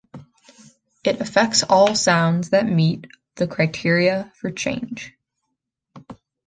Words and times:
It 1.03 1.21
affects 1.21 1.61
all 1.61 1.93
sounds 1.93 2.49
that 2.49 2.65
meet 2.65 3.05
the 3.35 3.45
criteria 3.45 4.31
for 4.33 4.49
change. 4.49 5.13